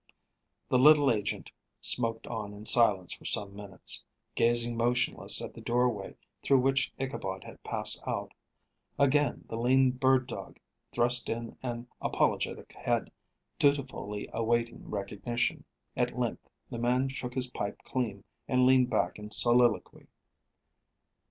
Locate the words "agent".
1.11-1.51